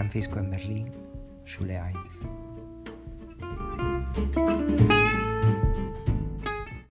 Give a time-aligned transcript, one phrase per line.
[0.00, 0.92] Francisco en Berlín,
[1.44, 2.49] Schule 1.